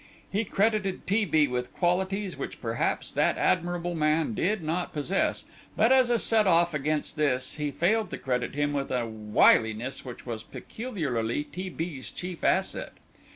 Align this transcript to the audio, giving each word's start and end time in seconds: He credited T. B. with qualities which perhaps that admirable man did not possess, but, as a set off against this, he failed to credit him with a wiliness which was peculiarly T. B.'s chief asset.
He 0.31 0.45
credited 0.45 1.05
T. 1.05 1.25
B. 1.25 1.47
with 1.47 1.75
qualities 1.75 2.35
which 2.35 2.59
perhaps 2.59 3.11
that 3.11 3.37
admirable 3.37 3.93
man 3.93 4.33
did 4.33 4.63
not 4.63 4.93
possess, 4.93 5.45
but, 5.77 5.91
as 5.91 6.09
a 6.09 6.17
set 6.17 6.47
off 6.47 6.73
against 6.73 7.17
this, 7.17 7.57
he 7.57 7.69
failed 7.69 8.09
to 8.09 8.17
credit 8.17 8.55
him 8.55 8.73
with 8.73 8.89
a 8.89 9.05
wiliness 9.05 10.03
which 10.03 10.25
was 10.25 10.41
peculiarly 10.41 11.43
T. 11.43 11.69
B.'s 11.69 12.09
chief 12.09 12.43
asset. 12.43 12.93